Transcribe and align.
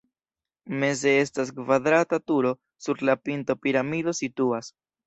Meze 0.83 1.13
estas 1.25 1.53
kvadrata 1.59 2.21
turo, 2.33 2.55
sur 2.87 3.07
la 3.11 3.19
pinto 3.29 3.61
piramido 3.65 4.21
situas. 4.25 4.79